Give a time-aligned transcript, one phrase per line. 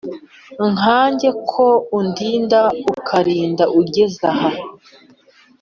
[0.77, 1.65] nkanjye ko
[1.99, 2.61] undinda
[2.93, 4.49] ukarinda ungeza aha?